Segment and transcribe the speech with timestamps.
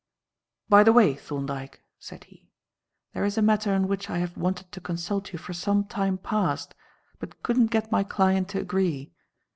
[0.67, 2.49] "By the way, Thorndyke," said he,
[3.13, 6.17] "there is a matter on which I have wanted to consult you for some time
[6.17, 6.73] past,
[7.19, 9.13] but couldn't get my client to agree.